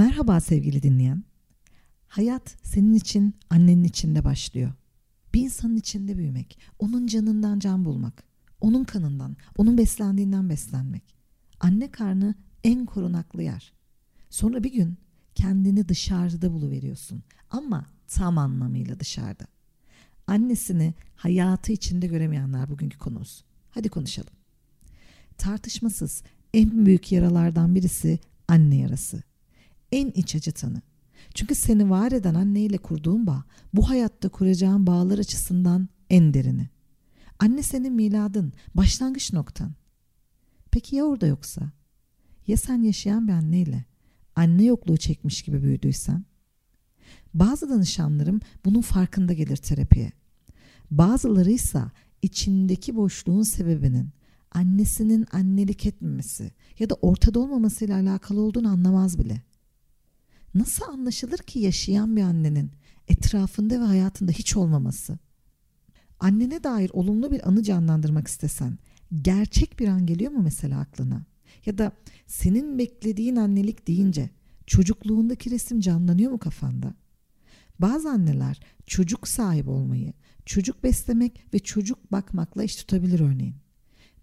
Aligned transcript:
Merhaba 0.00 0.40
sevgili 0.40 0.82
dinleyen. 0.82 1.24
Hayat 2.08 2.56
senin 2.62 2.94
için 2.94 3.34
annenin 3.50 3.84
içinde 3.84 4.24
başlıyor. 4.24 4.72
Bir 5.34 5.40
insanın 5.40 5.76
içinde 5.76 6.18
büyümek, 6.18 6.58
onun 6.78 7.06
canından 7.06 7.58
can 7.58 7.84
bulmak, 7.84 8.24
onun 8.60 8.84
kanından, 8.84 9.36
onun 9.56 9.78
beslendiğinden 9.78 10.48
beslenmek. 10.48 11.02
Anne 11.60 11.90
karnı 11.90 12.34
en 12.64 12.86
korunaklı 12.86 13.42
yer. 13.42 13.72
Sonra 14.30 14.64
bir 14.64 14.72
gün 14.72 14.98
kendini 15.34 15.88
dışarıda 15.88 16.52
buluveriyorsun 16.52 17.22
ama 17.50 17.86
tam 18.06 18.38
anlamıyla 18.38 19.00
dışarıda. 19.00 19.44
Annesini 20.26 20.94
hayatı 21.16 21.72
içinde 21.72 22.06
göremeyenler 22.06 22.70
bugünkü 22.70 22.98
konumuz. 22.98 23.44
Hadi 23.70 23.88
konuşalım. 23.88 24.34
Tartışmasız 25.38 26.22
en 26.54 26.86
büyük 26.86 27.12
yaralardan 27.12 27.74
birisi 27.74 28.18
anne 28.48 28.76
yarası. 28.76 29.29
En 29.92 30.10
iç 30.10 30.34
acıtanı. 30.34 30.82
Çünkü 31.34 31.54
seni 31.54 31.90
var 31.90 32.12
eden 32.12 32.34
anneyle 32.34 32.78
kurduğun 32.78 33.26
bağ 33.26 33.44
bu 33.74 33.88
hayatta 33.88 34.28
kuracağın 34.28 34.86
bağlar 34.86 35.18
açısından 35.18 35.88
en 36.10 36.34
derini. 36.34 36.68
Anne 37.38 37.62
senin 37.62 37.92
miladın, 37.92 38.52
başlangıç 38.74 39.32
noktan. 39.32 39.72
Peki 40.70 40.96
ya 40.96 41.04
orada 41.04 41.26
yoksa? 41.26 41.72
Ya 42.46 42.56
sen 42.56 42.82
yaşayan 42.82 43.28
bir 43.28 43.32
anneyle 43.32 43.84
anne 44.36 44.64
yokluğu 44.64 44.96
çekmiş 44.96 45.42
gibi 45.42 45.62
büyüdüysen? 45.62 46.24
Bazı 47.34 47.70
danışanlarım 47.70 48.40
bunun 48.64 48.80
farkında 48.80 49.32
gelir 49.32 49.56
terapiye. 49.56 50.12
Bazıları 50.90 51.50
ise 51.50 51.82
içindeki 52.22 52.96
boşluğun 52.96 53.42
sebebinin 53.42 54.10
annesinin 54.52 55.26
annelik 55.32 55.86
etmemesi 55.86 56.52
ya 56.78 56.90
da 56.90 56.94
ortada 56.94 57.40
olmamasıyla 57.40 57.96
alakalı 57.96 58.40
olduğunu 58.40 58.68
anlamaz 58.68 59.18
bile. 59.18 59.42
Nasıl 60.54 60.84
anlaşılır 60.84 61.38
ki 61.38 61.58
yaşayan 61.58 62.16
bir 62.16 62.22
annenin 62.22 62.70
etrafında 63.08 63.80
ve 63.80 63.84
hayatında 63.84 64.32
hiç 64.32 64.56
olmaması? 64.56 65.18
Annene 66.20 66.64
dair 66.64 66.90
olumlu 66.92 67.30
bir 67.30 67.48
anı 67.48 67.62
canlandırmak 67.62 68.28
istesen 68.28 68.78
gerçek 69.22 69.78
bir 69.78 69.88
an 69.88 70.06
geliyor 70.06 70.32
mu 70.32 70.40
mesela 70.42 70.80
aklına? 70.80 71.24
Ya 71.66 71.78
da 71.78 71.92
senin 72.26 72.78
beklediğin 72.78 73.36
annelik 73.36 73.88
deyince 73.88 74.30
çocukluğundaki 74.66 75.50
resim 75.50 75.80
canlanıyor 75.80 76.32
mu 76.32 76.38
kafanda? 76.38 76.94
Bazı 77.78 78.10
anneler 78.10 78.60
çocuk 78.86 79.28
sahibi 79.28 79.70
olmayı, 79.70 80.12
çocuk 80.46 80.84
beslemek 80.84 81.44
ve 81.54 81.58
çocuk 81.58 82.12
bakmakla 82.12 82.64
iş 82.64 82.76
tutabilir 82.76 83.20
örneğin. 83.20 83.54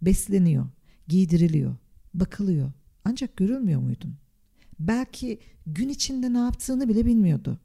Besleniyor, 0.02 0.66
giydiriliyor, 1.08 1.76
bakılıyor. 2.14 2.72
Ancak 3.06 3.38
görülmüyor 3.38 3.82
muydun? 3.82 4.16
Belki 4.80 5.40
gün 5.66 5.90
içinde 5.90 6.34
ne 6.34 6.38
yaptığını 6.38 6.90
bile 6.90 7.06
bilmiyordu. 7.06 7.60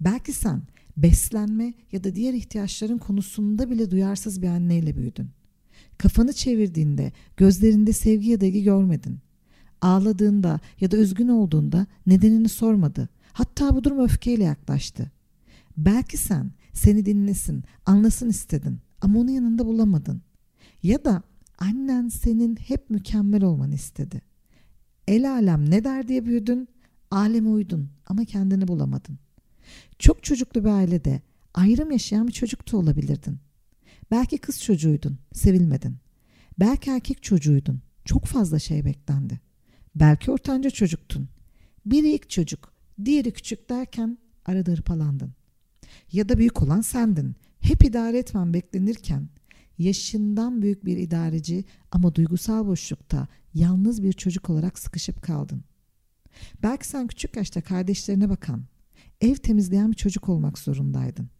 Belki 0.00 0.32
sen 0.32 0.62
beslenme 0.96 1.74
ya 1.92 2.04
da 2.04 2.14
diğer 2.14 2.34
ihtiyaçların 2.34 2.98
konusunda 2.98 3.70
bile 3.70 3.90
duyarsız 3.90 4.42
bir 4.42 4.48
anneyle 4.48 4.96
büyüdün. 4.96 5.30
Kafanı 5.98 6.32
çevirdiğinde 6.32 7.12
gözlerinde 7.36 7.92
sevgi 7.92 8.30
ya 8.30 8.40
da 8.40 8.46
ilgi 8.46 8.62
görmedin. 8.62 9.18
Ağladığında 9.80 10.60
ya 10.80 10.90
da 10.90 10.96
üzgün 10.96 11.28
olduğunda 11.28 11.86
nedenini 12.06 12.48
sormadı. 12.48 13.08
Hatta 13.32 13.76
bu 13.76 13.84
durum 13.84 13.98
öfkeyle 13.98 14.44
yaklaştı. 14.44 15.10
Belki 15.76 16.16
sen 16.16 16.50
seni 16.72 17.06
dinlesin, 17.06 17.64
anlasın 17.86 18.28
istedin 18.28 18.78
ama 19.00 19.18
onun 19.18 19.30
yanında 19.30 19.66
bulamadın. 19.66 20.22
Ya 20.82 21.04
da 21.04 21.22
annen 21.58 22.08
senin 22.08 22.56
hep 22.56 22.90
mükemmel 22.90 23.44
olmanı 23.44 23.74
istedi. 23.74 24.22
El 25.08 25.30
alem 25.30 25.70
ne 25.70 25.84
der 25.84 26.08
diye 26.08 26.24
büyüdün, 26.24 26.68
aleme 27.10 27.48
uydun 27.48 27.90
ama 28.06 28.24
kendini 28.24 28.68
bulamadın. 28.68 29.18
Çok 29.98 30.22
çocuklu 30.22 30.64
bir 30.64 30.68
ailede 30.68 31.22
ayrım 31.54 31.90
yaşayan 31.90 32.28
bir 32.28 32.32
çocuk 32.32 32.72
da 32.72 32.76
olabilirdin. 32.76 33.38
Belki 34.10 34.38
kız 34.38 34.62
çocuğuydun, 34.62 35.18
sevilmedin. 35.32 35.96
Belki 36.58 36.90
erkek 36.90 37.22
çocuğuydun, 37.22 37.80
çok 38.04 38.24
fazla 38.24 38.58
şey 38.58 38.84
beklendi. 38.84 39.40
Belki 39.94 40.30
ortanca 40.30 40.70
çocuktun. 40.70 41.28
Biri 41.86 42.12
ilk 42.12 42.30
çocuk, 42.30 42.72
diğeri 43.04 43.30
küçük 43.30 43.70
derken 43.70 44.18
arada 44.44 44.72
hırpalandın. 44.72 45.32
Ya 46.12 46.28
da 46.28 46.38
büyük 46.38 46.62
olan 46.62 46.80
sendin. 46.80 47.34
Hep 47.60 47.84
idare 47.84 48.18
etmen 48.18 48.54
beklenirken 48.54 49.28
yaşından 49.78 50.62
büyük 50.62 50.84
bir 50.84 50.96
idareci 50.96 51.64
ama 51.90 52.14
duygusal 52.14 52.66
boşlukta 52.66 53.28
yalnız 53.54 54.02
bir 54.02 54.12
çocuk 54.12 54.50
olarak 54.50 54.78
sıkışıp 54.78 55.22
kaldın. 55.22 55.64
Belki 56.62 56.86
sen 56.86 57.06
küçük 57.06 57.36
yaşta 57.36 57.60
kardeşlerine 57.60 58.28
bakan, 58.28 58.64
ev 59.20 59.34
temizleyen 59.34 59.90
bir 59.90 59.96
çocuk 59.96 60.28
olmak 60.28 60.58
zorundaydın. 60.58 61.30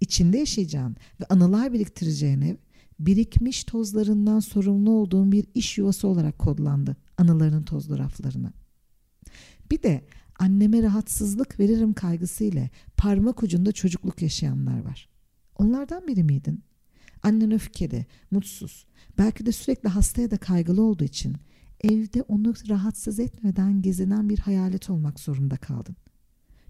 İçinde 0.00 0.38
yaşayacağın 0.38 0.96
ve 1.20 1.24
anılar 1.24 1.72
biriktireceğin 1.72 2.40
ev, 2.40 2.56
birikmiş 2.98 3.64
tozlarından 3.64 4.40
sorumlu 4.40 4.90
olduğun 4.90 5.32
bir 5.32 5.46
iş 5.54 5.78
yuvası 5.78 6.08
olarak 6.08 6.38
kodlandı 6.38 6.96
anılarının 7.18 7.62
tozlu 7.62 7.98
raflarına. 7.98 8.52
Bir 9.70 9.82
de 9.82 10.04
anneme 10.38 10.82
rahatsızlık 10.82 11.60
veririm 11.60 11.92
kaygısıyla 11.92 12.68
parmak 12.96 13.42
ucunda 13.42 13.72
çocukluk 13.72 14.22
yaşayanlar 14.22 14.80
var. 14.80 15.08
Onlardan 15.58 16.06
biri 16.06 16.24
miydin? 16.24 16.62
Annen 17.22 17.50
öfkeli, 17.50 18.06
mutsuz, 18.30 18.86
belki 19.18 19.46
de 19.46 19.52
sürekli 19.52 19.88
hastaya 19.88 20.30
da 20.30 20.36
kaygılı 20.36 20.82
olduğu 20.82 21.04
için 21.04 21.36
evde 21.80 22.22
onu 22.22 22.54
rahatsız 22.68 23.20
etmeden 23.20 23.82
gezinen 23.82 24.28
bir 24.28 24.38
hayalet 24.38 24.90
olmak 24.90 25.20
zorunda 25.20 25.56
kaldın. 25.56 25.96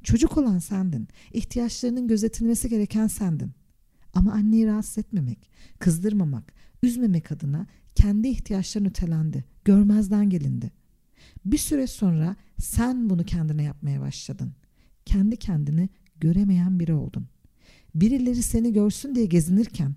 Çocuk 0.02 0.38
olan 0.38 0.58
sendin, 0.58 1.08
ihtiyaçlarının 1.32 2.08
gözetilmesi 2.08 2.68
gereken 2.68 3.06
sendin. 3.06 3.52
Ama 4.14 4.32
anneyi 4.32 4.66
rahatsız 4.66 4.98
etmemek, 4.98 5.50
kızdırmamak, 5.78 6.52
üzmemek 6.82 7.32
adına 7.32 7.66
kendi 7.94 8.28
ihtiyaçların 8.28 8.84
ötelendi, 8.84 9.44
görmezden 9.64 10.30
gelindi. 10.30 10.70
Bir 11.44 11.58
süre 11.58 11.86
sonra 11.86 12.36
sen 12.58 13.10
bunu 13.10 13.24
kendine 13.24 13.62
yapmaya 13.62 14.00
başladın. 14.00 14.52
Kendi 15.06 15.36
kendini 15.36 15.88
göremeyen 16.20 16.80
biri 16.80 16.94
oldun. 16.94 17.26
Birileri 17.94 18.42
seni 18.42 18.72
görsün 18.72 19.14
diye 19.14 19.26
gezinirken 19.26 19.94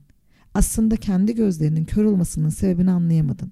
aslında 0.53 0.97
kendi 0.97 1.36
gözlerinin 1.36 1.86
kör 1.86 2.03
olmasının 2.03 2.50
sebebini 2.50 2.91
anlayamadın. 2.91 3.52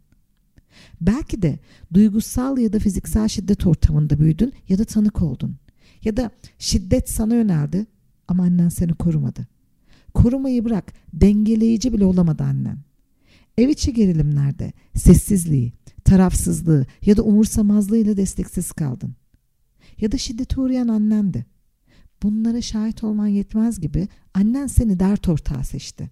Belki 1.01 1.41
de 1.41 1.59
duygusal 1.94 2.57
ya 2.57 2.73
da 2.73 2.79
fiziksel 2.79 3.28
şiddet 3.28 3.67
ortamında 3.67 4.19
büyüdün 4.19 4.53
ya 4.69 4.78
da 4.78 4.85
tanık 4.85 5.22
oldun. 5.22 5.56
Ya 6.03 6.17
da 6.17 6.31
şiddet 6.59 7.09
sana 7.09 7.35
yöneldi 7.35 7.85
ama 8.28 8.44
annen 8.44 8.69
seni 8.69 8.94
korumadı. 8.94 9.47
Korumayı 10.13 10.66
bırak 10.66 10.94
dengeleyici 11.13 11.94
bile 11.94 12.06
olamadı 12.06 12.44
annen. 12.44 12.78
Ev 13.57 13.69
içi 13.69 13.94
gerilimlerde 13.94 14.73
sessizliği, 14.95 15.73
tarafsızlığı 16.03 16.85
ya 17.06 17.18
da 17.18 17.23
umursamazlığıyla 17.23 18.18
desteksiz 18.18 18.72
kaldın. 18.72 19.16
Ya 20.01 20.12
da 20.12 20.18
şiddete 20.18 20.62
uğrayan 20.62 20.88
annendi. 20.88 21.45
Bunlara 22.23 22.62
şahit 22.62 23.03
olman 23.03 23.28
yetmez 23.28 23.79
gibi 23.79 24.07
annen 24.33 24.68
seni 24.68 25.00
dert 25.00 25.29
ortağı 25.29 25.63
seçti. 25.63 26.12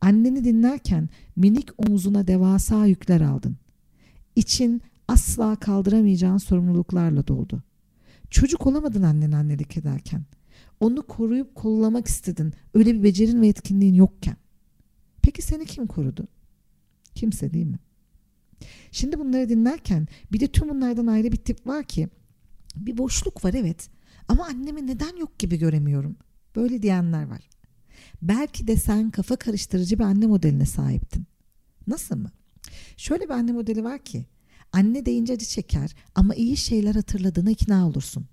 Anneni 0.00 0.44
dinlerken 0.44 1.08
minik 1.36 1.68
omuzuna 1.78 2.26
devasa 2.26 2.86
yükler 2.86 3.20
aldın. 3.20 3.56
İçin 4.36 4.82
asla 5.08 5.56
kaldıramayacağın 5.56 6.38
sorumluluklarla 6.38 7.26
doldu. 7.26 7.62
Çocuk 8.30 8.66
olamadın 8.66 9.02
annen 9.02 9.32
annelik 9.32 9.76
ederken. 9.76 10.24
Onu 10.80 11.02
koruyup 11.06 11.54
kollamak 11.54 12.06
istedin. 12.06 12.52
Öyle 12.74 12.94
bir 12.94 13.02
becerin 13.02 13.42
ve 13.42 13.48
etkinliğin 13.48 13.94
yokken. 13.94 14.36
Peki 15.22 15.42
seni 15.42 15.66
kim 15.66 15.86
korudu? 15.86 16.28
Kimse 17.14 17.52
değil 17.52 17.66
mi? 17.66 17.78
Şimdi 18.92 19.18
bunları 19.18 19.48
dinlerken 19.48 20.08
bir 20.32 20.40
de 20.40 20.46
tüm 20.46 20.68
bunlardan 20.68 21.06
ayrı 21.06 21.32
bir 21.32 21.36
tip 21.36 21.66
var 21.66 21.84
ki 21.84 22.08
bir 22.76 22.98
boşluk 22.98 23.44
var 23.44 23.54
evet 23.54 23.90
ama 24.28 24.46
annemi 24.46 24.86
neden 24.86 25.16
yok 25.16 25.38
gibi 25.38 25.58
göremiyorum. 25.58 26.16
Böyle 26.56 26.82
diyenler 26.82 27.26
var. 27.26 27.48
Belki 28.22 28.66
de 28.66 28.76
sen 28.76 29.10
kafa 29.10 29.36
karıştırıcı 29.36 29.98
bir 29.98 30.04
anne 30.04 30.26
modeline 30.26 30.66
sahiptin. 30.66 31.26
Nasıl 31.86 32.16
mı? 32.16 32.30
Şöyle 32.96 33.24
bir 33.24 33.30
anne 33.30 33.52
modeli 33.52 33.84
var 33.84 33.98
ki 33.98 34.26
anne 34.72 35.06
deyince 35.06 35.32
acı 35.32 35.46
çeker 35.46 35.94
ama 36.14 36.34
iyi 36.34 36.56
şeyler 36.56 36.94
hatırladığına 36.94 37.50
ikna 37.50 37.88
olursun. 37.88 38.26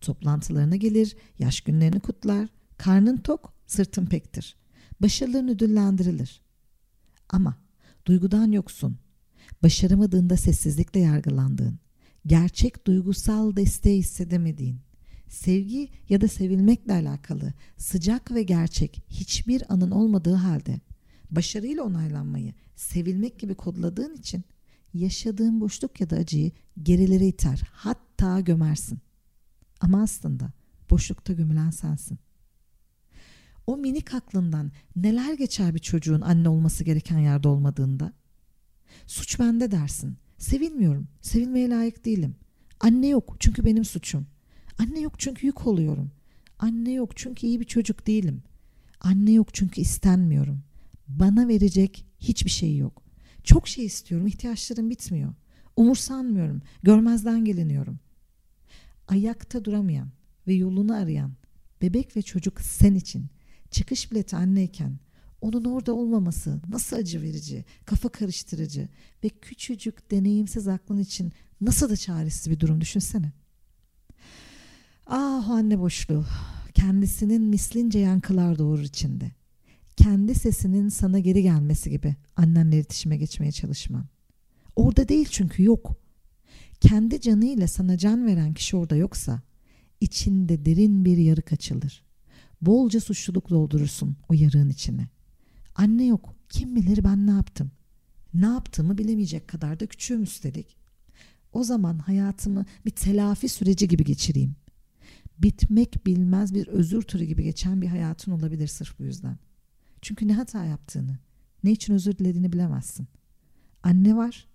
Toplantılarına 0.00 0.76
gelir, 0.76 1.16
yaş 1.38 1.60
günlerini 1.60 2.00
kutlar, 2.00 2.48
karnın 2.78 3.16
tok, 3.16 3.54
sırtın 3.66 4.06
pektir. 4.06 4.56
Başarıların 5.00 5.48
ödüllendirilir. 5.48 6.40
Ama 7.28 7.56
duygudan 8.06 8.52
yoksun, 8.52 8.98
başaramadığında 9.62 10.36
sessizlikle 10.36 11.00
yargılandığın, 11.00 11.78
gerçek 12.26 12.86
duygusal 12.86 13.56
desteği 13.56 13.98
hissedemediğin, 13.98 14.80
sevgi 15.32 15.88
ya 16.08 16.20
da 16.20 16.28
sevilmekle 16.28 16.92
alakalı 16.92 17.52
sıcak 17.76 18.34
ve 18.34 18.42
gerçek 18.42 19.04
hiçbir 19.08 19.72
anın 19.72 19.90
olmadığı 19.90 20.34
halde 20.34 20.80
başarıyla 21.30 21.82
onaylanmayı 21.82 22.54
sevilmek 22.76 23.38
gibi 23.38 23.54
kodladığın 23.54 24.14
için 24.14 24.44
yaşadığın 24.94 25.60
boşluk 25.60 26.00
ya 26.00 26.10
da 26.10 26.16
acıyı 26.16 26.52
gerilere 26.82 27.26
iter 27.26 27.62
hatta 27.72 28.40
gömersin. 28.40 28.98
Ama 29.80 30.02
aslında 30.02 30.52
boşlukta 30.90 31.32
gömülen 31.32 31.70
sensin. 31.70 32.18
O 33.66 33.76
minik 33.76 34.14
aklından 34.14 34.72
neler 34.96 35.34
geçer 35.34 35.74
bir 35.74 35.78
çocuğun 35.78 36.20
anne 36.20 36.48
olması 36.48 36.84
gereken 36.84 37.18
yerde 37.18 37.48
olmadığında? 37.48 38.12
Suç 39.06 39.40
bende 39.40 39.70
dersin. 39.70 40.16
Sevilmiyorum. 40.38 41.08
Sevilmeye 41.20 41.70
layık 41.70 42.04
değilim. 42.04 42.36
Anne 42.80 43.06
yok 43.06 43.36
çünkü 43.40 43.64
benim 43.64 43.84
suçum. 43.84 44.26
Anne 44.78 45.00
yok 45.00 45.14
çünkü 45.18 45.46
yük 45.46 45.66
oluyorum. 45.66 46.10
Anne 46.58 46.92
yok 46.92 47.16
çünkü 47.16 47.46
iyi 47.46 47.60
bir 47.60 47.64
çocuk 47.64 48.06
değilim. 48.06 48.42
Anne 49.00 49.32
yok 49.32 49.54
çünkü 49.54 49.80
istenmiyorum. 49.80 50.62
Bana 51.08 51.48
verecek 51.48 52.06
hiçbir 52.20 52.50
şey 52.50 52.76
yok. 52.76 53.02
Çok 53.44 53.68
şey 53.68 53.84
istiyorum, 53.84 54.26
ihtiyaçlarım 54.26 54.90
bitmiyor. 54.90 55.34
Umursanmıyorum, 55.76 56.62
görmezden 56.82 57.44
geliniyorum. 57.44 57.98
Ayakta 59.08 59.64
duramayan 59.64 60.08
ve 60.46 60.54
yolunu 60.54 60.94
arayan 60.94 61.32
bebek 61.82 62.16
ve 62.16 62.22
çocuk 62.22 62.60
sen 62.60 62.94
için 62.94 63.26
çıkış 63.70 64.12
bileti 64.12 64.36
anneyken 64.36 64.98
onun 65.40 65.64
orada 65.64 65.94
olmaması 65.94 66.60
nasıl 66.68 66.96
acı 66.96 67.22
verici, 67.22 67.64
kafa 67.84 68.08
karıştırıcı 68.08 68.88
ve 69.24 69.28
küçücük 69.28 70.10
deneyimsiz 70.10 70.68
aklın 70.68 70.98
için 70.98 71.32
nasıl 71.60 71.90
da 71.90 71.96
çaresiz 71.96 72.50
bir 72.50 72.60
durum 72.60 72.80
düşünsene. 72.80 73.32
Ah 75.06 75.48
anne 75.50 75.78
boşluğu 75.78 76.24
kendisinin 76.74 77.42
mislince 77.42 77.98
yankılar 77.98 78.58
doğurur 78.58 78.82
içinde. 78.82 79.30
Kendi 79.96 80.34
sesinin 80.34 80.88
sana 80.88 81.18
geri 81.18 81.42
gelmesi 81.42 81.90
gibi 81.90 82.16
annenle 82.36 82.76
iletişime 82.76 83.16
geçmeye 83.16 83.52
çalışman. 83.52 84.06
Orada 84.76 85.08
değil 85.08 85.28
çünkü 85.30 85.62
yok. 85.62 85.96
Kendi 86.80 87.20
canıyla 87.20 87.68
sana 87.68 87.98
can 87.98 88.26
veren 88.26 88.54
kişi 88.54 88.76
orada 88.76 88.96
yoksa 88.96 89.42
içinde 90.00 90.64
derin 90.64 91.04
bir 91.04 91.16
yarık 91.16 91.52
açılır. 91.52 92.02
Bolca 92.60 93.00
suçluluk 93.00 93.50
doldurursun 93.50 94.16
o 94.28 94.34
yarığın 94.34 94.68
içine. 94.68 95.08
Anne 95.74 96.06
yok. 96.06 96.34
Kim 96.48 96.76
bilir 96.76 97.04
ben 97.04 97.26
ne 97.26 97.30
yaptım? 97.30 97.70
Ne 98.34 98.46
yaptığımı 98.46 98.98
bilemeyecek 98.98 99.48
kadar 99.48 99.80
da 99.80 99.86
küçüğüm 99.86 100.22
üstelik. 100.22 100.76
O 101.52 101.64
zaman 101.64 101.98
hayatımı 101.98 102.66
bir 102.86 102.90
telafi 102.90 103.48
süreci 103.48 103.88
gibi 103.88 104.04
geçireyim. 104.04 104.56
Bitmek 105.38 106.06
bilmez 106.06 106.54
bir 106.54 106.66
özür 106.66 107.02
turu 107.02 107.24
gibi 107.24 107.42
geçen 107.44 107.82
bir 107.82 107.86
hayatın 107.86 108.32
olabilir 108.32 108.66
sırf 108.66 108.98
bu 108.98 109.04
yüzden. 109.04 109.38
Çünkü 110.02 110.28
ne 110.28 110.34
hata 110.34 110.64
yaptığını, 110.64 111.18
ne 111.64 111.70
için 111.72 111.94
özür 111.94 112.18
dilediğini 112.18 112.52
bilemezsin. 112.52 113.06
Anne 113.82 114.16
var, 114.16 114.48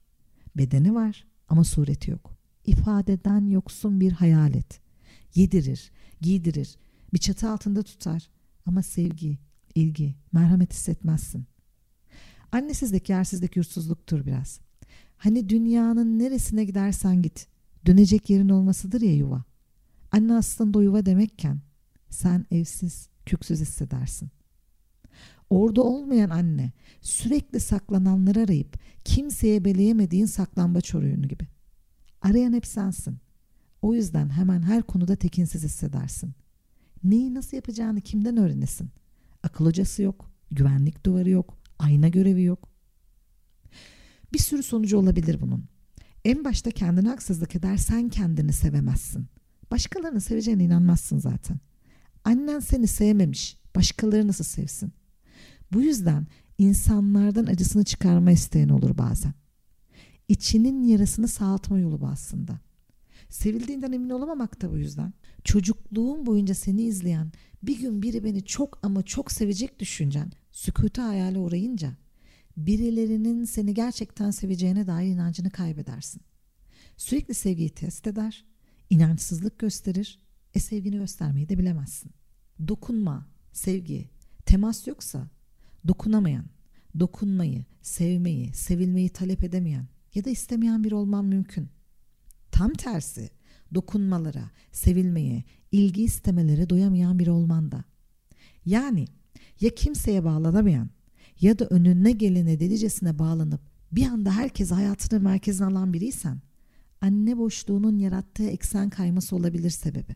bedeni 0.57 0.95
var 0.95 1.27
ama 1.50 1.63
sureti 1.63 2.12
yok. 2.12 2.38
İfadeden 2.65 3.45
yoksun 3.45 4.01
bir 4.01 4.12
hayalet. 4.12 4.79
Yedirir, 5.35 5.91
giydirir, 6.21 6.75
bir 7.13 7.19
çatı 7.19 7.50
altında 7.50 7.83
tutar 7.83 8.29
ama 8.65 8.83
sevgi, 8.83 9.38
ilgi, 9.75 10.15
merhamet 10.31 10.74
hissetmezsin. 10.74 11.45
Annesizlik, 12.51 13.09
yersizlik, 13.09 13.56
yurtsuzluktur 13.56 14.25
biraz. 14.25 14.59
Hani 15.18 15.50
dünyanın 15.50 16.19
neresine 16.19 16.65
gidersen 16.65 17.21
git, 17.21 17.47
dönecek 17.85 18.29
yerin 18.29 18.50
olmasıdır 18.50 19.01
ya 19.01 19.13
yuva. 19.13 19.44
Anne 20.17 20.33
aslında 20.33 20.83
yuva 20.83 21.05
demekken 21.05 21.61
sen 22.09 22.45
evsiz, 22.51 23.09
köksüz 23.25 23.61
hissedersin. 23.61 24.29
Orada 25.49 25.81
olmayan 25.81 26.29
anne 26.29 26.71
sürekli 27.01 27.59
saklananları 27.59 28.39
arayıp 28.39 28.79
kimseye 29.05 29.65
beleyemediğin 29.65 30.25
saklambaç 30.25 30.95
oyunu 30.95 31.27
gibi. 31.27 31.47
Arayan 32.21 32.53
hep 32.53 32.65
sensin. 32.65 33.17
O 33.81 33.93
yüzden 33.93 34.29
hemen 34.29 34.61
her 34.61 34.83
konuda 34.83 35.15
tekinsiz 35.15 35.63
hissedersin. 35.63 36.33
Neyi 37.03 37.33
nasıl 37.33 37.57
yapacağını 37.57 38.01
kimden 38.01 38.37
öğrenesin? 38.37 38.89
Akıl 39.43 39.65
hocası 39.65 40.01
yok, 40.01 40.31
güvenlik 40.51 41.05
duvarı 41.05 41.29
yok, 41.29 41.57
ayna 41.79 42.07
görevi 42.07 42.43
yok. 42.43 42.69
Bir 44.33 44.39
sürü 44.39 44.63
sonucu 44.63 44.97
olabilir 44.97 45.41
bunun. 45.41 45.65
En 46.25 46.43
başta 46.43 46.71
kendine 46.71 47.09
haksızlık 47.09 47.55
eder 47.55 47.77
sen 47.77 48.09
kendini 48.09 48.53
sevemezsin. 48.53 49.27
Başkalarını 49.71 50.21
seveceğine 50.21 50.63
inanmazsın 50.63 51.17
zaten. 51.17 51.59
Annen 52.23 52.59
seni 52.59 52.87
sevmemiş, 52.87 53.57
başkaları 53.75 54.27
nasıl 54.27 54.43
sevsin? 54.43 54.93
Bu 55.73 55.81
yüzden 55.81 56.27
insanlardan 56.57 57.45
acısını 57.45 57.83
çıkarma 57.83 58.31
isteyen 58.31 58.69
olur 58.69 58.97
bazen. 58.97 59.33
İçinin 60.27 60.83
yarasını 60.83 61.27
sağaltma 61.27 61.79
yolu 61.79 62.01
bu 62.01 62.07
aslında. 62.07 62.59
Sevildiğinden 63.29 63.91
emin 63.91 64.09
olamamak 64.09 64.61
da 64.61 64.71
bu 64.71 64.77
yüzden. 64.77 65.13
Çocukluğum 65.43 66.25
boyunca 66.25 66.55
seni 66.55 66.81
izleyen 66.81 67.31
bir 67.63 67.79
gün 67.79 68.01
biri 68.01 68.23
beni 68.23 68.45
çok 68.45 68.79
ama 68.83 69.03
çok 69.03 69.31
sevecek 69.31 69.79
düşüncen 69.79 70.31
sükuta 70.51 71.07
hayale 71.07 71.39
uğrayınca 71.39 71.91
birilerinin 72.57 73.43
seni 73.43 73.73
gerçekten 73.73 74.31
seveceğine 74.31 74.87
dair 74.87 75.07
inancını 75.07 75.49
kaybedersin. 75.49 76.21
Sürekli 76.97 77.33
sevgiyi 77.33 77.69
test 77.69 78.07
eder, 78.07 78.45
inançsızlık 78.89 79.60
gösterir, 79.60 80.19
e 80.54 80.60
sevgini 80.60 80.98
göstermeyi 80.98 81.50
de 81.50 81.57
bilemezsin. 81.57 82.12
Dokunma, 82.68 83.28
sevgi, 83.54 84.10
temas 84.45 84.88
yoksa 84.88 85.28
dokunamayan, 85.88 86.45
dokunmayı, 87.00 87.66
sevmeyi, 87.81 88.54
sevilmeyi 88.54 89.10
talep 89.10 89.44
edemeyen 89.44 89.88
ya 90.16 90.25
da 90.25 90.30
istemeyen 90.30 90.84
bir 90.84 90.92
olman 90.92 91.25
mümkün. 91.25 91.69
Tam 92.51 92.74
tersi 92.74 93.30
dokunmalara, 93.75 94.51
sevilmeye, 94.72 95.44
ilgi 95.72 96.04
istemelere 96.04 96.69
doyamayan 96.69 97.19
biri 97.19 97.31
olman 97.31 97.72
da. 97.72 97.84
Yani 98.66 99.07
ya 99.62 99.75
kimseye 99.75 100.24
bağlanamayan 100.24 100.89
ya 101.42 101.60
da 101.60 101.66
önüne 101.66 102.12
gelene 102.12 102.60
delicesine 102.60 103.19
bağlanıp 103.19 103.62
bir 103.92 104.06
anda 104.06 104.31
herkes 104.31 104.72
hayatının 104.72 105.24
merkezine 105.24 105.68
alan 105.68 105.94
biriysen 105.94 106.42
anne 107.01 107.38
boşluğunun 107.38 107.97
yarattığı 107.97 108.47
eksen 108.47 108.89
kayması 108.89 109.35
olabilir 109.35 109.69
sebebi. 109.69 110.15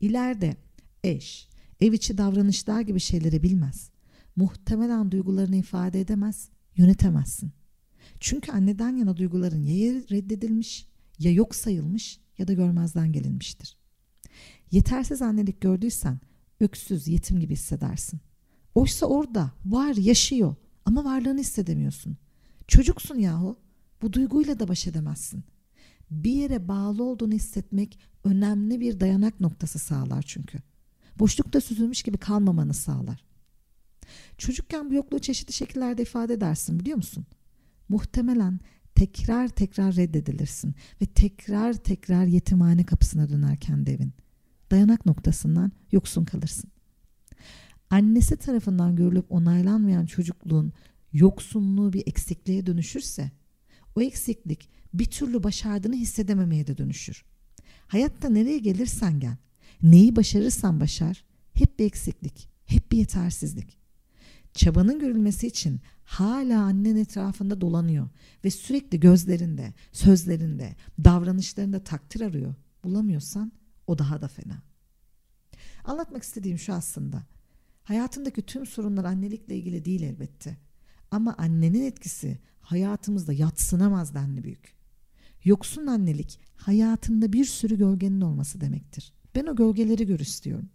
İleride 0.00 0.56
eş, 1.04 1.48
ev 1.80 1.92
içi 1.92 2.18
davranışlar 2.18 2.80
gibi 2.80 3.00
şeyleri 3.00 3.42
bilmez. 3.42 3.90
Muhtemelen 4.36 5.10
duygularını 5.10 5.56
ifade 5.56 6.00
edemez, 6.00 6.48
yönetemezsin. 6.76 7.52
Çünkü 8.20 8.52
anneden 8.52 8.96
yana 8.96 9.16
duyguların 9.16 9.62
ya 9.62 9.92
reddedilmiş 10.10 10.88
ya 11.18 11.32
yok 11.32 11.54
sayılmış 11.54 12.20
ya 12.38 12.48
da 12.48 12.52
görmezden 12.52 13.12
gelinmiştir. 13.12 13.76
Yetersiz 14.70 15.22
annelik 15.22 15.60
gördüysen 15.60 16.20
öksüz, 16.60 17.08
yetim 17.08 17.40
gibi 17.40 17.52
hissedersin. 17.52 18.20
Oysa 18.74 19.06
orada 19.06 19.52
var, 19.64 19.94
yaşıyor 19.94 20.54
ama 20.84 21.04
varlığını 21.04 21.40
hissedemiyorsun. 21.40 22.16
Çocuksun 22.68 23.18
yahu. 23.18 23.58
Bu 24.04 24.12
duyguyla 24.12 24.58
da 24.58 24.68
baş 24.68 24.86
edemezsin. 24.86 25.44
Bir 26.10 26.32
yere 26.32 26.68
bağlı 26.68 27.04
olduğunu 27.04 27.32
hissetmek 27.32 27.98
önemli 28.24 28.80
bir 28.80 29.00
dayanak 29.00 29.40
noktası 29.40 29.78
sağlar 29.78 30.22
çünkü. 30.22 30.58
Boşlukta 31.18 31.60
süzülmüş 31.60 32.02
gibi 32.02 32.18
kalmamanı 32.18 32.74
sağlar. 32.74 33.24
Çocukken 34.38 34.90
bu 34.90 34.94
yokluğu 34.94 35.18
çeşitli 35.18 35.52
şekillerde 35.52 36.02
ifade 36.02 36.34
edersin 36.34 36.80
biliyor 36.80 36.96
musun? 36.96 37.26
Muhtemelen 37.88 38.60
tekrar 38.94 39.48
tekrar 39.48 39.96
reddedilirsin 39.96 40.74
ve 41.02 41.06
tekrar 41.06 41.74
tekrar 41.74 42.24
yetimhane 42.24 42.84
kapısına 42.84 43.28
döner 43.28 43.56
kendi 43.56 43.90
evin. 43.90 44.12
Dayanak 44.70 45.06
noktasından 45.06 45.72
yoksun 45.92 46.24
kalırsın. 46.24 46.70
Annesi 47.90 48.36
tarafından 48.36 48.96
görülüp 48.96 49.32
onaylanmayan 49.32 50.06
çocukluğun 50.06 50.72
yoksunluğu 51.12 51.92
bir 51.92 52.02
eksikliğe 52.06 52.66
dönüşürse 52.66 53.30
o 53.96 54.02
eksiklik 54.02 54.68
bir 54.94 55.04
türlü 55.04 55.42
başardığını 55.42 55.94
hissedememeye 55.94 56.66
de 56.66 56.78
dönüşür. 56.78 57.24
Hayatta 57.86 58.28
nereye 58.28 58.58
gelirsen 58.58 59.20
gel, 59.20 59.36
neyi 59.82 60.16
başarırsan 60.16 60.80
başar, 60.80 61.24
hep 61.54 61.78
bir 61.78 61.84
eksiklik, 61.84 62.48
hep 62.64 62.92
bir 62.92 62.98
yetersizlik. 62.98 63.78
Çabanın 64.54 64.98
görülmesi 64.98 65.46
için 65.46 65.80
hala 66.04 66.62
annen 66.62 66.96
etrafında 66.96 67.60
dolanıyor 67.60 68.08
ve 68.44 68.50
sürekli 68.50 69.00
gözlerinde, 69.00 69.74
sözlerinde, 69.92 70.76
davranışlarında 71.04 71.84
takdir 71.84 72.20
arıyor. 72.20 72.54
Bulamıyorsan 72.84 73.52
o 73.86 73.98
daha 73.98 74.20
da 74.20 74.28
fena. 74.28 74.62
Anlatmak 75.84 76.22
istediğim 76.22 76.58
şu 76.58 76.72
aslında. 76.72 77.22
Hayatındaki 77.82 78.42
tüm 78.42 78.66
sorunlar 78.66 79.04
annelikle 79.04 79.56
ilgili 79.56 79.84
değil 79.84 80.02
elbette. 80.02 80.56
Ama 81.10 81.34
annenin 81.38 81.82
etkisi 81.82 82.38
hayatımızda 82.64 83.32
yatsınamaz 83.32 84.14
denli 84.14 84.44
büyük. 84.44 84.74
Yoksun 85.44 85.86
annelik 85.86 86.40
hayatında 86.56 87.32
bir 87.32 87.44
sürü 87.44 87.78
gölgenin 87.78 88.20
olması 88.20 88.60
demektir. 88.60 89.12
Ben 89.34 89.46
o 89.46 89.56
gölgeleri 89.56 90.06
gör 90.06 90.20
istiyorum. 90.20 90.68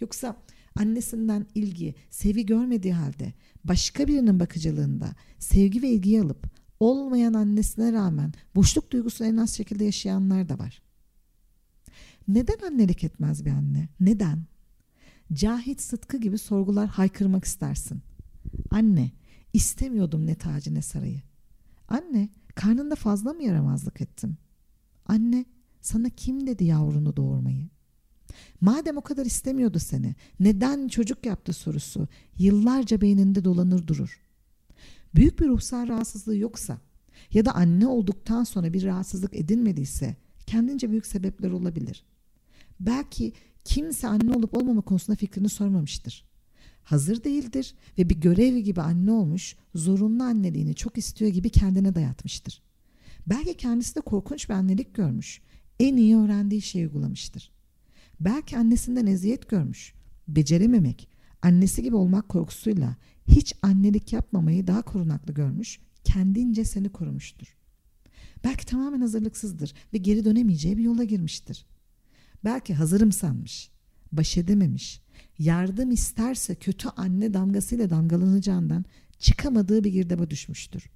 Yoksa 0.00 0.36
annesinden 0.76 1.46
ilgi, 1.54 1.94
sevgi 2.10 2.46
görmediği 2.46 2.94
halde 2.94 3.32
başka 3.64 4.08
birinin 4.08 4.40
bakıcılığında 4.40 5.14
sevgi 5.38 5.82
ve 5.82 5.88
ilgiyi 5.88 6.22
alıp 6.22 6.46
olmayan 6.80 7.34
annesine 7.34 7.92
rağmen 7.92 8.32
boşluk 8.54 8.90
duygusunu 8.90 9.28
en 9.28 9.36
az 9.36 9.56
şekilde 9.56 9.84
yaşayanlar 9.84 10.48
da 10.48 10.58
var. 10.58 10.82
Neden 12.28 12.66
annelik 12.66 13.04
etmez 13.04 13.44
bir 13.44 13.50
anne? 13.50 13.88
Neden? 14.00 14.44
Cahit 15.32 15.80
Sıtkı 15.80 16.16
gibi 16.16 16.38
sorgular 16.38 16.88
haykırmak 16.88 17.44
istersin. 17.44 18.02
Anne, 18.70 19.12
istemiyordum 19.52 20.26
ne 20.26 20.34
tacı 20.34 20.74
ne 20.74 20.82
sarayı. 20.82 21.22
Anne, 21.88 22.28
karnında 22.54 22.94
fazla 22.94 23.32
mı 23.32 23.42
yaramazlık 23.42 24.00
ettim? 24.00 24.36
Anne, 25.06 25.44
sana 25.80 26.10
kim 26.10 26.46
dedi 26.46 26.64
yavrunu 26.64 27.16
doğurmayı? 27.16 27.68
Madem 28.60 28.96
o 28.96 29.00
kadar 29.00 29.26
istemiyordu 29.26 29.78
seni, 29.78 30.14
neden 30.40 30.88
çocuk 30.88 31.26
yaptı 31.26 31.52
sorusu 31.52 32.08
yıllarca 32.38 33.00
beyninde 33.00 33.44
dolanır 33.44 33.86
durur. 33.86 34.20
Büyük 35.14 35.40
bir 35.40 35.48
ruhsal 35.48 35.88
rahatsızlığı 35.88 36.36
yoksa 36.36 36.78
ya 37.32 37.44
da 37.44 37.54
anne 37.54 37.86
olduktan 37.86 38.44
sonra 38.44 38.72
bir 38.72 38.84
rahatsızlık 38.84 39.36
edinmediyse 39.36 40.16
kendince 40.46 40.90
büyük 40.90 41.06
sebepler 41.06 41.50
olabilir. 41.50 42.04
Belki 42.80 43.32
kimse 43.64 44.08
anne 44.08 44.32
olup 44.32 44.56
olmama 44.56 44.80
konusunda 44.80 45.16
fikrini 45.16 45.48
sormamıştır. 45.48 46.28
Hazır 46.88 47.24
değildir 47.24 47.74
ve 47.98 48.10
bir 48.10 48.20
görev 48.20 48.58
gibi 48.58 48.80
anne 48.80 49.12
olmuş, 49.12 49.56
zorunlu 49.74 50.22
anneliğini 50.22 50.74
çok 50.74 50.98
istiyor 50.98 51.30
gibi 51.30 51.50
kendine 51.50 51.94
dayatmıştır. 51.94 52.62
Belki 53.26 53.56
kendisi 53.56 53.94
de 53.94 54.00
korkunç 54.00 54.48
bir 54.48 54.54
annelik 54.54 54.94
görmüş, 54.94 55.40
en 55.80 55.96
iyi 55.96 56.16
öğrendiği 56.16 56.62
şeyi 56.62 56.86
uygulamıştır. 56.86 57.50
Belki 58.20 58.58
annesinden 58.58 59.06
eziyet 59.06 59.48
görmüş, 59.48 59.94
becerememek, 60.28 61.08
annesi 61.42 61.82
gibi 61.82 61.96
olmak 61.96 62.28
korkusuyla 62.28 62.96
hiç 63.26 63.54
annelik 63.62 64.12
yapmamayı 64.12 64.66
daha 64.66 64.82
korunaklı 64.82 65.34
görmüş, 65.34 65.80
kendince 66.04 66.64
seni 66.64 66.88
korumuştur. 66.88 67.56
Belki 68.44 68.66
tamamen 68.66 69.00
hazırlıksızdır 69.00 69.74
ve 69.92 69.98
geri 69.98 70.24
dönemeyeceği 70.24 70.78
bir 70.78 70.82
yola 70.82 71.04
girmiştir. 71.04 71.66
Belki 72.44 72.74
hazırım 72.74 73.12
sanmış, 73.12 73.70
baş 74.12 74.38
edememiş, 74.38 75.00
yardım 75.38 75.90
isterse 75.90 76.54
kötü 76.54 76.88
anne 76.88 77.34
damgasıyla 77.34 77.90
damgalanacağından 77.90 78.84
çıkamadığı 79.18 79.84
bir 79.84 79.92
girdaba 79.92 80.30
düşmüştür. 80.30 80.90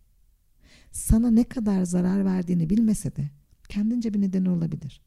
Sana 0.93 1.31
ne 1.31 1.45
kadar 1.45 1.85
zarar 1.85 2.25
verdiğini 2.25 2.71
bilmese 2.71 3.17
de 3.17 3.31
kendince 3.69 4.15
bir 4.15 4.21
nedeni 4.21 4.51
olabilir. 4.51 5.01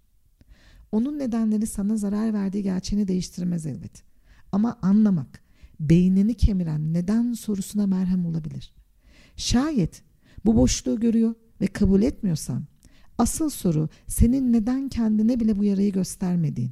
Onun 0.91 1.19
nedenleri 1.19 1.67
sana 1.67 1.97
zarar 1.97 2.33
verdiği 2.33 2.63
gerçeğini 2.63 3.07
değiştirmez 3.07 3.65
elbet. 3.65 4.03
Ama 4.51 4.79
anlamak, 4.81 5.43
beynini 5.79 6.33
kemiren 6.33 6.93
neden 6.93 7.33
sorusuna 7.33 7.87
merhem 7.87 8.25
olabilir. 8.25 8.73
Şayet 9.35 10.03
bu 10.45 10.55
boşluğu 10.55 10.99
görüyor 10.99 11.35
ve 11.61 11.67
kabul 11.67 12.01
etmiyorsan 12.01 12.65
asıl 13.17 13.49
soru 13.49 13.89
senin 14.07 14.53
neden 14.53 14.89
kendine 14.89 15.39
bile 15.39 15.57
bu 15.57 15.63
yarayı 15.63 15.91
göstermediğin. 15.91 16.71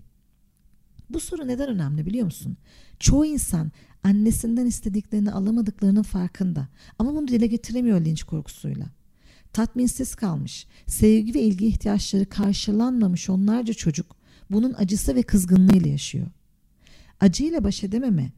Bu 1.14 1.20
soru 1.20 1.48
neden 1.48 1.70
önemli 1.70 2.06
biliyor 2.06 2.26
musun? 2.26 2.58
Çoğu 3.00 3.26
insan 3.26 3.72
annesinden 4.04 4.66
istediklerini 4.66 5.32
alamadıklarının 5.32 6.04
farkında 6.04 6.68
ama 7.00 7.16
bunu 7.16 7.28
dile 7.28 7.48
getiremiyor 7.48 8.02
linç 8.02 8.24
korkusuyla. 8.24 8.86
Tatminsiz 9.54 10.16
kalmış, 10.16 10.68
sevgi 10.88 11.34
ve 11.34 11.42
ilgi 11.42 11.68
ihtiyaçları 11.68 12.26
karşılanmamış 12.26 13.30
onlarca 13.30 13.74
çocuk 13.74 14.16
bunun 14.52 14.74
acısı 14.74 15.16
ve 15.16 15.24
kızgınlığıyla 15.24 15.90
yaşıyor. 15.92 16.28
Acıyla 17.20 17.64
baş 17.64 17.84
edememe, 17.84 18.32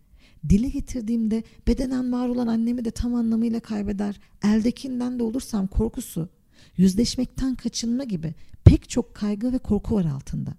dile 0.49 0.69
getirdiğimde 0.69 1.43
bedenen 1.67 2.11
var 2.11 2.27
olan 2.27 2.47
annemi 2.47 2.85
de 2.85 2.91
tam 2.91 3.15
anlamıyla 3.15 3.59
kaybeder, 3.59 4.19
eldekinden 4.43 5.19
de 5.19 5.23
olursam 5.23 5.67
korkusu, 5.67 6.29
yüzleşmekten 6.77 7.55
kaçınma 7.55 8.03
gibi 8.03 8.35
pek 8.63 8.89
çok 8.89 9.15
kaygı 9.15 9.53
ve 9.53 9.57
korku 9.57 9.95
var 9.95 10.05
altında. 10.05 10.53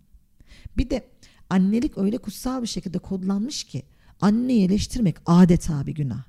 Bir 0.77 0.91
de 0.91 1.09
annelik 1.51 1.99
öyle 1.99 2.19
kutsal 2.19 2.63
bir 2.63 2.67
şekilde 2.67 2.99
kodlanmış 2.99 3.65
ki 3.65 3.83
anneyi 4.21 4.65
eleştirmek 4.65 5.17
adeta 5.27 5.87
bir 5.87 5.95
günah. 5.95 6.25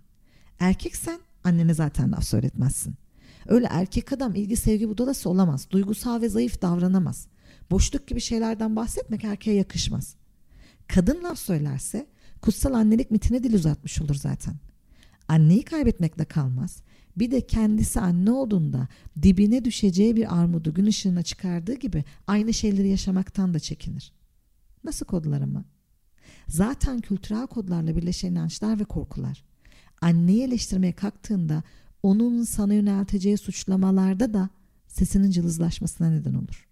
Erkeksen 0.59 1.19
annene 1.43 1.73
zaten 1.73 2.11
laf 2.11 2.23
söyletmezsin. 2.23 2.95
Öyle 3.47 3.67
erkek 3.69 4.13
adam 4.13 4.35
ilgi 4.35 4.55
sevgi 4.55 4.89
budalası 4.89 5.29
olamaz. 5.29 5.67
Duygusal 5.71 6.21
ve 6.21 6.29
zayıf 6.29 6.61
davranamaz. 6.61 7.27
Boşluk 7.71 8.07
gibi 8.07 8.21
şeylerden 8.21 8.75
bahsetmek 8.75 9.23
erkeğe 9.23 9.55
yakışmaz. 9.55 10.15
Kadın 10.87 11.23
laf 11.23 11.39
söylerse 11.39 12.07
kutsal 12.41 12.73
annelik 12.73 13.11
mitine 13.11 13.43
dil 13.43 13.53
uzatmış 13.53 14.01
olur 14.01 14.15
zaten. 14.15 14.55
Anneyi 15.27 15.63
kaybetmekle 15.63 16.25
kalmaz. 16.25 16.81
Bir 17.17 17.31
de 17.31 17.47
kendisi 17.47 17.99
anne 17.99 18.31
olduğunda 18.31 18.87
dibine 19.21 19.65
düşeceği 19.65 20.15
bir 20.15 20.39
armudu 20.39 20.73
gün 20.73 20.85
ışığına 20.85 21.23
çıkardığı 21.23 21.73
gibi 21.73 22.03
aynı 22.27 22.53
şeyleri 22.53 22.89
yaşamaktan 22.89 23.53
da 23.53 23.59
çekinir. 23.59 24.16
Nasıl 24.87 25.05
kodlar 25.05 25.41
ama? 25.41 25.65
Zaten 26.47 27.01
kültürel 27.01 27.47
kodlarla 27.47 27.95
birleşen 27.95 28.31
inançlar 28.31 28.79
ve 28.79 28.83
korkular. 28.83 29.43
Anneyi 30.01 30.43
eleştirmeye 30.43 30.93
kalktığında 30.93 31.63
onun 32.03 32.43
sana 32.43 32.73
yönelteceği 32.73 33.37
suçlamalarda 33.37 34.33
da 34.33 34.49
sesinin 34.87 35.31
cılızlaşmasına 35.31 36.09
neden 36.09 36.33
olur. 36.33 36.67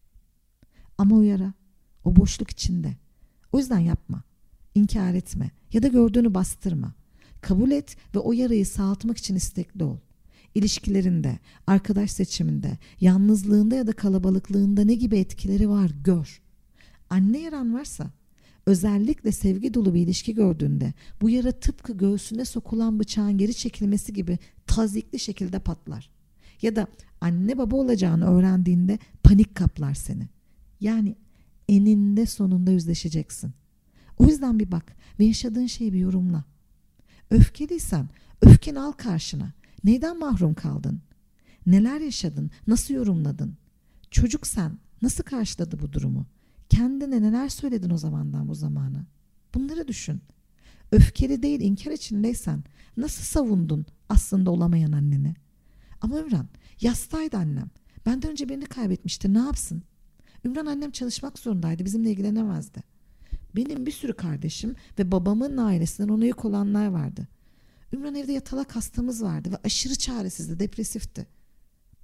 Ama 0.98 1.16
uyara, 1.16 1.54
o 2.04 2.16
boşluk 2.16 2.50
içinde. 2.50 2.98
O 3.52 3.60
yüzden 3.60 3.80
yapma, 3.80 4.24
inkar 4.76 5.14
etme 5.14 5.52
ya 5.74 5.84
da 5.84 5.88
gördüğünü 5.88 6.34
bastırma. 6.34 6.94
Kabul 7.42 7.72
et 7.72 7.98
ve 8.16 8.20
o 8.20 8.34
yarayı 8.34 8.66
sağaltmak 8.66 9.18
için 9.18 9.36
istekli 9.36 9.84
ol. 9.84 9.98
İlişkilerinde, 10.56 11.40
arkadaş 11.68 12.12
seçiminde, 12.12 12.78
yalnızlığında 13.02 13.76
ya 13.76 13.88
da 13.88 13.94
kalabalıklığında 13.94 14.84
ne 14.84 14.94
gibi 14.94 15.18
etkileri 15.18 15.70
var 15.70 15.92
gör. 16.04 16.45
Anne 17.10 17.40
yaran 17.40 17.74
varsa 17.74 18.12
özellikle 18.66 19.32
sevgi 19.32 19.74
dolu 19.74 19.94
bir 19.94 20.02
ilişki 20.02 20.34
gördüğünde 20.34 20.94
bu 21.22 21.30
yara 21.30 21.52
tıpkı 21.52 21.98
göğsüne 21.98 22.46
sokulan 22.46 23.00
bıçağın 23.00 23.38
geri 23.38 23.54
çekilmesi 23.54 24.14
gibi 24.14 24.40
tazikli 24.68 25.20
şekilde 25.20 25.60
patlar. 25.60 26.10
Ya 26.62 26.76
da 26.76 26.88
anne 27.22 27.58
baba 27.58 27.76
olacağını 27.76 28.26
öğrendiğinde 28.26 29.00
panik 29.24 29.56
kaplar 29.56 29.94
seni. 29.94 30.30
Yani 30.82 31.16
eninde 31.70 32.26
sonunda 32.26 32.72
yüzleşeceksin. 32.72 33.54
O 34.18 34.26
yüzden 34.26 34.60
bir 34.60 34.72
bak 34.72 34.96
ve 35.20 35.26
yaşadığın 35.26 35.66
şeyi 35.66 35.94
bir 35.94 36.00
yorumla. 36.00 36.44
Öfkeliysen 37.30 38.10
öfkeni 38.42 38.80
al 38.80 38.92
karşına. 38.92 39.54
Neyden 39.84 40.20
mahrum 40.20 40.54
kaldın? 40.54 41.02
Neler 41.66 42.02
yaşadın? 42.02 42.52
Nasıl 42.68 42.94
yorumladın? 42.94 43.58
Çocuk 44.12 44.48
sen 44.48 44.78
nasıl 45.02 45.24
karşıladı 45.24 45.80
bu 45.80 45.94
durumu? 45.94 46.26
Kendine 46.76 47.22
neler 47.22 47.50
söyledin 47.50 47.90
o 47.90 47.98
zamandan 47.98 48.48
bu 48.48 48.56
zamana? 48.56 49.06
Bunları 49.54 49.88
düşün. 49.88 50.22
Öfkeli 50.92 51.44
değil 51.44 51.62
inkar 51.62 51.92
içindeysen 51.92 52.64
nasıl 52.98 53.24
savundun 53.24 53.86
aslında 54.10 54.52
olamayan 54.52 54.92
anneni? 54.92 55.36
Ama 56.02 56.20
Ümran 56.20 56.48
yastaydı 56.82 57.38
annem. 57.38 57.70
Benden 58.06 58.32
önce 58.32 58.50
birini 58.50 58.66
kaybetmişti 58.66 59.34
ne 59.34 59.38
yapsın? 59.38 59.84
Ümran 60.46 60.66
annem 60.66 60.92
çalışmak 60.92 61.40
zorundaydı 61.40 61.86
bizimle 61.86 62.12
ilgilenemezdi. 62.12 62.84
Benim 63.56 63.86
bir 63.86 63.92
sürü 63.92 64.14
kardeşim 64.14 64.76
ve 65.00 65.12
babamın 65.12 65.58
ailesinden 65.58 66.10
ona 66.10 66.26
yük 66.26 66.46
olanlar 66.46 66.88
vardı. 66.88 67.28
Ümran 67.94 68.16
evde 68.16 68.32
yatalak 68.32 68.76
hastamız 68.76 69.24
vardı 69.24 69.52
ve 69.52 69.58
aşırı 69.64 69.96
çaresizdi, 69.96 70.60
depresifti. 70.60 71.28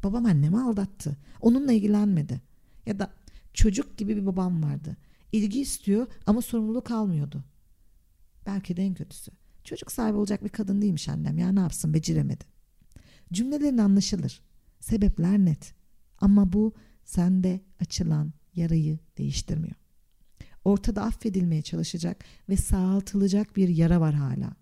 Babam 0.03 0.25
annemi 0.25 0.61
aldattı. 0.61 1.17
Onunla 1.41 1.73
ilgilenmedi. 1.73 2.41
Ya 2.85 2.99
da 2.99 3.11
çocuk 3.53 3.97
gibi 3.97 4.17
bir 4.17 4.25
babam 4.25 4.63
vardı. 4.63 4.97
İlgi 5.31 5.61
istiyor 5.61 6.07
ama 6.25 6.41
sorumluluk 6.41 6.91
almıyordu. 6.91 7.43
Belki 8.45 8.77
de 8.77 8.83
en 8.83 8.93
kötüsü. 8.93 9.31
Çocuk 9.63 9.91
sahibi 9.91 10.17
olacak 10.17 10.43
bir 10.43 10.49
kadın 10.49 10.81
değilmiş 10.81 11.09
annem 11.09 11.37
ya 11.37 11.51
ne 11.51 11.59
yapsın 11.59 11.93
beceremedi. 11.93 12.43
Cümlelerin 13.33 13.77
anlaşılır. 13.77 14.41
Sebepler 14.79 15.39
net. 15.39 15.73
Ama 16.17 16.53
bu 16.53 16.73
sende 17.03 17.61
açılan 17.79 18.33
yarayı 18.55 18.99
değiştirmiyor. 19.17 19.75
Ortada 20.65 21.03
affedilmeye 21.03 21.61
çalışacak 21.61 22.23
ve 22.49 22.57
sağaltılacak 22.57 23.55
bir 23.55 23.69
yara 23.69 24.01
var 24.01 24.13
hala. 24.13 24.53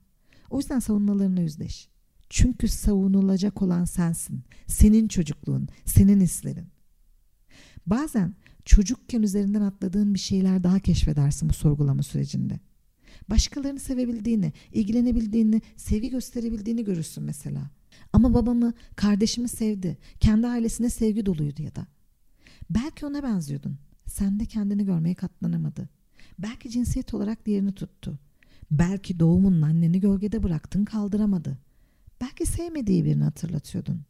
O 0.49 0.57
yüzden 0.57 0.79
savunmalarına 0.79 1.41
yüzleş. 1.41 1.89
Çünkü 2.29 2.67
savunulacak 2.67 3.61
olan 3.61 3.85
sensin. 3.85 4.43
Senin 4.67 5.07
çocukluğun, 5.07 5.67
senin 5.85 6.21
hislerin. 6.21 6.67
Bazen 7.85 8.35
çocukken 8.69 9.21
üzerinden 9.21 9.61
atladığın 9.61 10.13
bir 10.13 10.19
şeyler 10.19 10.63
daha 10.63 10.79
keşfedersin 10.79 11.49
bu 11.49 11.53
sorgulama 11.53 12.03
sürecinde. 12.03 12.59
Başkalarını 13.29 13.79
sevebildiğini, 13.79 14.53
ilgilenebildiğini, 14.73 15.61
sevgi 15.75 16.09
gösterebildiğini 16.09 16.83
görürsün 16.83 17.23
mesela. 17.23 17.69
Ama 18.13 18.33
babamı, 18.33 18.73
kardeşimi 18.95 19.47
sevdi. 19.47 19.97
Kendi 20.19 20.47
ailesine 20.47 20.89
sevgi 20.89 21.25
doluydu 21.25 21.61
ya 21.61 21.75
da. 21.75 21.87
Belki 22.69 23.05
ona 23.05 23.23
benziyordun. 23.23 23.77
Sen 24.07 24.39
de 24.39 24.45
kendini 24.45 24.85
görmeye 24.85 25.15
katlanamadı. 25.15 25.89
Belki 26.39 26.69
cinsiyet 26.69 27.13
olarak 27.13 27.45
diğerini 27.45 27.71
tuttu. 27.71 28.19
Belki 28.71 29.19
doğumunun 29.19 29.61
anneni 29.61 29.99
gölgede 29.99 30.43
bıraktın 30.43 30.85
kaldıramadı. 30.85 31.57
Belki 32.21 32.45
sevmediği 32.45 33.05
birini 33.05 33.23
hatırlatıyordun. 33.23 34.01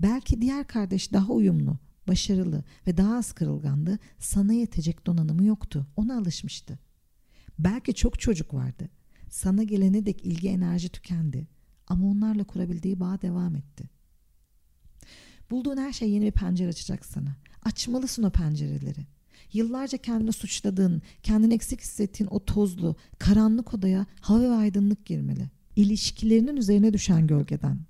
Belki 0.00 0.40
diğer 0.40 0.66
kardeş 0.66 1.12
daha 1.12 1.32
uyumlu, 1.32 1.78
başarılı 2.10 2.64
ve 2.86 2.96
daha 2.96 3.16
az 3.16 3.32
kırılgandı. 3.32 3.98
Sana 4.18 4.52
yetecek 4.52 5.06
donanımı 5.06 5.44
yoktu. 5.44 5.86
Ona 5.96 6.18
alışmıştı. 6.18 6.78
Belki 7.58 7.94
çok 7.94 8.20
çocuk 8.20 8.54
vardı. 8.54 8.88
Sana 9.28 9.62
gelene 9.62 10.06
dek 10.06 10.26
ilgi 10.26 10.48
enerji 10.48 10.88
tükendi. 10.88 11.48
Ama 11.86 12.06
onlarla 12.06 12.44
kurabildiği 12.44 13.00
bağ 13.00 13.22
devam 13.22 13.56
etti. 13.56 13.90
Bulduğun 15.50 15.76
her 15.76 15.92
şey 15.92 16.10
yeni 16.10 16.26
bir 16.26 16.32
pencere 16.32 16.68
açacak 16.68 17.06
sana. 17.06 17.36
Açmalısın 17.62 18.22
o 18.22 18.30
pencereleri. 18.30 19.06
Yıllarca 19.52 19.98
kendini 19.98 20.32
suçladığın, 20.32 21.02
kendini 21.22 21.54
eksik 21.54 21.80
hissettiğin 21.80 22.30
o 22.30 22.44
tozlu, 22.44 22.96
karanlık 23.18 23.74
odaya 23.74 24.06
hava 24.20 24.40
ve 24.40 24.50
aydınlık 24.50 25.06
girmeli. 25.06 25.50
İlişkilerinin 25.76 26.56
üzerine 26.56 26.92
düşen 26.92 27.26
gölgeden, 27.26 27.80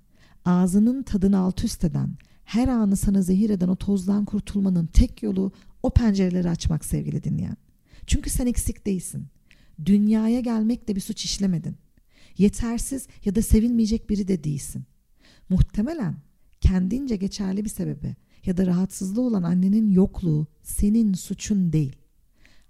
ağzının 0.45 1.03
tadını 1.03 1.37
alt 1.37 1.63
üst 1.63 1.83
eden, 1.83 2.17
her 2.51 2.67
anı 2.67 2.95
sana 2.95 3.21
zehir 3.21 3.49
eden 3.49 3.67
o 3.67 3.75
tozdan 3.75 4.25
kurtulmanın 4.25 4.85
tek 4.85 5.23
yolu 5.23 5.51
o 5.83 5.89
pencereleri 5.89 6.49
açmak 6.49 6.85
sevgili 6.85 7.23
dinleyen. 7.23 7.57
Çünkü 8.07 8.29
sen 8.29 8.45
eksik 8.45 8.85
değilsin. 8.85 9.27
Dünyaya 9.85 10.39
gelmekle 10.39 10.95
bir 10.95 11.01
suç 11.01 11.25
işlemedin. 11.25 11.75
Yetersiz 12.37 13.07
ya 13.25 13.35
da 13.35 13.41
sevilmeyecek 13.41 14.09
biri 14.09 14.27
de 14.27 14.43
değilsin. 14.43 14.83
Muhtemelen 15.49 16.15
kendince 16.61 17.15
geçerli 17.15 17.65
bir 17.65 17.69
sebebi 17.69 18.15
ya 18.45 18.57
da 18.57 18.65
rahatsızlığı 18.65 19.21
olan 19.21 19.43
annenin 19.43 19.91
yokluğu 19.91 20.47
senin 20.63 21.13
suçun 21.13 21.73
değil. 21.73 21.95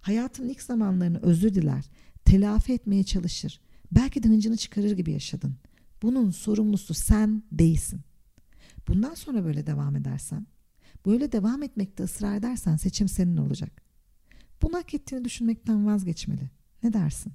Hayatın 0.02 0.50
ilk 0.50 0.62
zamanlarını 0.62 1.20
özür 1.22 1.54
diler, 1.54 1.86
telafi 2.26 2.74
etmeye 2.74 3.04
çalışır. 3.04 3.62
Belki 3.92 4.24
de 4.24 4.28
hıncını 4.28 4.58
çıkarır 4.58 4.92
gibi 4.92 5.12
yaşadın. 5.12 5.56
Bunun 6.02 6.32
sorumlusu 6.32 6.94
sen 6.94 7.44
değilsin. 7.52 8.02
Bundan 8.92 9.14
sonra 9.14 9.46
böyle 9.46 9.68
devam 9.68 9.96
edersen, 9.96 10.48
böyle 11.06 11.32
devam 11.32 11.64
etmekte 11.64 12.04
ısrar 12.04 12.36
edersen 12.36 12.76
seçim 12.76 13.08
senin 13.08 13.38
olacak. 13.38 13.82
Bunu 14.62 14.78
hak 14.78 14.94
ettiğini 14.94 15.26
düşünmekten 15.26 15.86
vazgeçmeli. 15.86 16.50
Ne 16.84 16.94
dersin? 16.94 17.34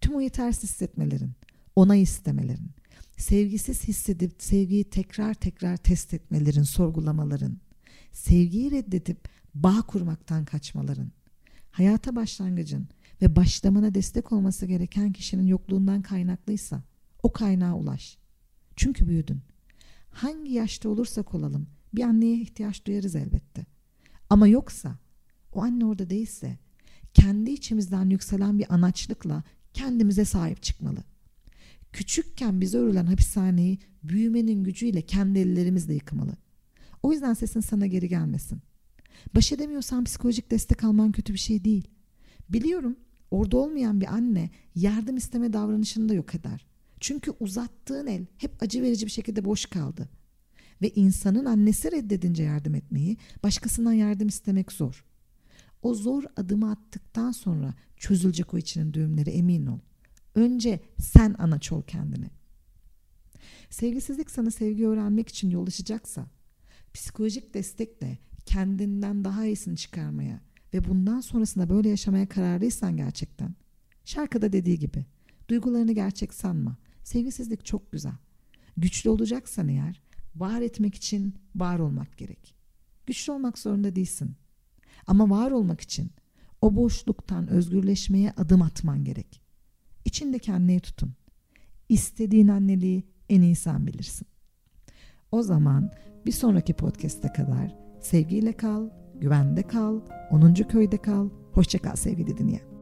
Tüm 0.00 0.14
o 0.14 0.20
yetersiz 0.20 0.70
hissetmelerin, 0.70 1.32
onay 1.76 2.02
istemelerin, 2.02 2.70
sevgisiz 3.16 3.88
hissedip 3.88 4.32
sevgiyi 4.38 4.84
tekrar 4.84 5.34
tekrar 5.34 5.76
test 5.76 6.14
etmelerin, 6.14 6.62
sorgulamaların, 6.62 7.58
sevgiyi 8.12 8.70
reddedip 8.70 9.28
bağ 9.54 9.82
kurmaktan 9.82 10.44
kaçmaların, 10.44 11.12
hayata 11.70 12.16
başlangıcın 12.16 12.88
ve 13.22 13.36
başlamana 13.36 13.94
destek 13.94 14.32
olması 14.32 14.66
gereken 14.66 15.12
kişinin 15.12 15.46
yokluğundan 15.46 16.02
kaynaklıysa 16.02 16.82
o 17.22 17.32
kaynağa 17.32 17.74
ulaş. 17.74 18.18
Çünkü 18.76 19.08
büyüdün. 19.08 19.42
Hangi 20.16 20.52
yaşta 20.52 20.88
olursak 20.88 21.34
olalım 21.34 21.66
bir 21.94 22.02
anneye 22.02 22.36
ihtiyaç 22.36 22.86
duyarız 22.86 23.16
elbette. 23.16 23.66
Ama 24.30 24.48
yoksa 24.48 24.98
o 25.52 25.62
anne 25.62 25.84
orada 25.84 26.10
değilse 26.10 26.58
kendi 27.14 27.50
içimizden 27.50 28.10
yükselen 28.10 28.58
bir 28.58 28.74
anaçlıkla 28.74 29.44
kendimize 29.74 30.24
sahip 30.24 30.62
çıkmalı. 30.62 31.04
Küçükken 31.92 32.60
bize 32.60 32.78
örülen 32.78 33.06
hapishaneyi 33.06 33.78
büyümenin 34.02 34.64
gücüyle 34.64 35.02
kendi 35.02 35.38
ellerimizle 35.38 35.94
yıkamalı. 35.94 36.36
O 37.02 37.12
yüzden 37.12 37.34
sesin 37.34 37.60
sana 37.60 37.86
geri 37.86 38.08
gelmesin. 38.08 38.60
Baş 39.34 39.52
edemiyorsan 39.52 40.04
psikolojik 40.04 40.50
destek 40.50 40.84
alman 40.84 41.12
kötü 41.12 41.32
bir 41.32 41.38
şey 41.38 41.64
değil. 41.64 41.88
Biliyorum 42.48 42.96
orada 43.30 43.56
olmayan 43.56 44.00
bir 44.00 44.14
anne 44.14 44.50
yardım 44.74 45.16
isteme 45.16 45.52
davranışını 45.52 46.08
da 46.08 46.14
yok 46.14 46.34
eder. 46.34 46.66
Çünkü 47.00 47.30
uzattığın 47.40 48.06
el 48.06 48.26
hep 48.38 48.62
acı 48.62 48.82
verici 48.82 49.06
bir 49.06 49.10
şekilde 49.10 49.44
boş 49.44 49.66
kaldı. 49.66 50.08
Ve 50.82 50.90
insanın 50.90 51.44
annesi 51.44 51.92
reddedince 51.92 52.42
yardım 52.42 52.74
etmeyi, 52.74 53.16
başkasından 53.42 53.92
yardım 53.92 54.28
istemek 54.28 54.72
zor. 54.72 55.04
O 55.82 55.94
zor 55.94 56.24
adımı 56.36 56.70
attıktan 56.70 57.32
sonra 57.32 57.74
çözülecek 57.96 58.54
o 58.54 58.58
içinin 58.58 58.92
düğümleri 58.92 59.30
emin 59.30 59.66
ol. 59.66 59.78
Önce 60.34 60.80
sen 60.98 61.34
anaç 61.38 61.72
ol 61.72 61.82
kendini. 61.82 62.30
Sevgisizlik 63.70 64.30
sana 64.30 64.50
sevgi 64.50 64.86
öğrenmek 64.86 65.28
için 65.28 65.50
yol 65.50 65.66
açacaksa, 65.66 66.26
psikolojik 66.94 67.54
destekle 67.54 68.18
kendinden 68.46 69.24
daha 69.24 69.46
iyisini 69.46 69.76
çıkarmaya 69.76 70.40
ve 70.74 70.84
bundan 70.84 71.20
sonrasında 71.20 71.68
böyle 71.68 71.88
yaşamaya 71.88 72.28
kararlıysan 72.28 72.96
gerçekten, 72.96 73.54
şarkıda 74.04 74.52
dediği 74.52 74.78
gibi, 74.78 75.06
duygularını 75.48 75.92
gerçek 75.92 76.34
sanma. 76.34 76.76
Sevgisizlik 77.06 77.64
çok 77.64 77.92
güzel. 77.92 78.16
Güçlü 78.76 79.10
olacaksan 79.10 79.68
eğer, 79.68 80.02
var 80.36 80.60
etmek 80.60 80.94
için 80.94 81.34
var 81.54 81.78
olmak 81.78 82.18
gerek. 82.18 82.54
Güçlü 83.06 83.32
olmak 83.32 83.58
zorunda 83.58 83.96
değilsin. 83.96 84.36
Ama 85.06 85.30
var 85.30 85.50
olmak 85.50 85.80
için 85.80 86.10
o 86.60 86.76
boşluktan 86.76 87.48
özgürleşmeye 87.48 88.32
adım 88.36 88.62
atman 88.62 89.04
gerek. 89.04 89.42
İçindeki 90.04 90.52
anneyi 90.52 90.80
tutun. 90.80 91.14
İstediğin 91.88 92.48
anneliği 92.48 93.04
en 93.28 93.42
iyi 93.42 93.56
sen 93.56 93.86
bilirsin. 93.86 94.26
O 95.32 95.42
zaman 95.42 95.90
bir 96.26 96.32
sonraki 96.32 96.74
podcast'e 96.74 97.32
kadar 97.32 97.76
sevgiyle 98.00 98.52
kal, 98.52 98.90
güvende 99.14 99.62
kal, 99.62 100.00
10. 100.30 100.54
köyde 100.54 100.96
kal. 100.96 101.30
Hoşçakal 101.52 101.96
sevgili 101.96 102.38
dinleyen. 102.38 102.75